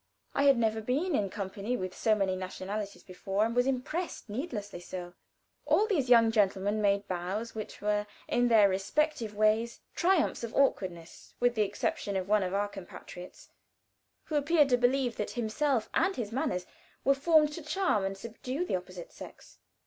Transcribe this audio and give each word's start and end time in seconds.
I 0.33 0.45
had 0.45 0.57
never 0.57 0.81
been 0.81 1.13
in 1.15 1.29
company 1.29 1.77
with 1.77 1.95
so 1.95 2.15
many 2.15 2.35
nationalities 2.35 3.03
before, 3.03 3.45
and 3.45 3.55
was 3.55 3.67
impressed 3.67 4.23
with 4.23 4.29
my 4.29 4.33
situation 4.41 4.41
needlessly 4.41 4.79
so. 4.79 5.13
All 5.67 5.85
these 5.85 6.09
young 6.09 6.31
gentlemen 6.31 6.81
made 6.81 7.07
bows 7.07 7.53
which 7.53 7.81
were, 7.83 8.07
in 8.27 8.47
their 8.47 8.67
respective 8.67 9.35
ways, 9.35 9.81
triumphs 9.93 10.43
of 10.43 10.55
awkwardness, 10.55 11.35
with 11.39 11.53
the 11.53 11.61
exception 11.61 12.15
of 12.15 12.27
one 12.27 12.41
of 12.41 12.55
our 12.55 12.67
compatriots, 12.67 13.51
who 14.23 14.35
appeared 14.37 14.69
to 14.69 14.75
believe 14.77 15.17
that 15.17 15.29
himself 15.37 15.87
and 15.93 16.15
his 16.15 16.31
manners 16.31 16.65
were 17.03 17.13
formed 17.13 17.53
to 17.53 17.61
charm 17.61 18.03
and 18.03 18.17
subdue 18.17 18.65
the 18.65 18.75
opposite 18.75 19.11
sex. 19.11 19.59